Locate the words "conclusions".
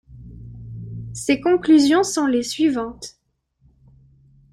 1.41-2.01